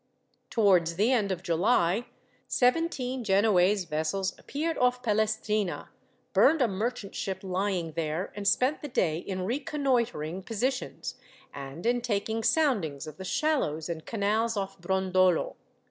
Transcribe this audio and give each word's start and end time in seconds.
Towards 0.49 0.95
the 0.95 1.11
end 1.11 1.31
of 1.31 1.43
July, 1.43 2.07
seventeen 2.47 3.23
Genoese 3.23 3.83
vessels 3.83 4.33
appeared 4.39 4.75
off 4.79 5.03
Pelestrina, 5.03 5.89
burned 6.33 6.59
a 6.59 6.67
merchant 6.67 7.13
ship 7.13 7.43
lying 7.43 7.91
there, 7.91 8.33
and 8.35 8.47
spent 8.47 8.81
the 8.81 8.87
day 8.87 9.19
in 9.19 9.43
reconnoitring 9.45 10.41
positions, 10.41 11.19
and 11.53 11.85
in 11.85 12.01
taking 12.01 12.41
soundings 12.41 13.05
of 13.05 13.17
the 13.17 13.23
shallows 13.23 13.89
and 13.89 14.03
canals 14.07 14.57
off 14.57 14.81
Brondolo. 14.81 15.55